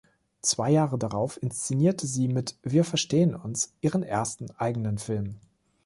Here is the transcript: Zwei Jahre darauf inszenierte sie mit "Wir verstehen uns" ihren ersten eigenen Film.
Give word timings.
Zwei 0.41 0.71
Jahre 0.71 0.97
darauf 0.97 1.39
inszenierte 1.43 2.07
sie 2.07 2.27
mit 2.27 2.57
"Wir 2.63 2.83
verstehen 2.83 3.35
uns" 3.35 3.75
ihren 3.81 4.01
ersten 4.01 4.49
eigenen 4.57 4.97
Film. 4.97 5.35